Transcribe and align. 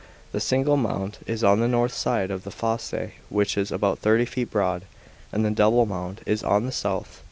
The 0.31 0.39
single 0.39 0.77
mound 0.77 1.19
is 1.27 1.41
3 1.41 1.49
on 1.49 1.59
the 1.59 1.67
north 1.67 1.93
side 1.93 2.31
of 2.31 2.43
the 2.43 2.49
fosse 2.49 2.91
which 3.29 3.55
is 3.55 3.71
I 3.71 3.75
about 3.75 3.99
thirty 3.99 4.25
feet 4.25 4.49
broad, 4.49 4.81
and 5.31 5.45
the 5.45 5.51
double 5.51 5.85
mound 5.85 6.21
is 6.25 6.41
on 6.41 6.65
the 6.65 6.71
south. 6.71 7.19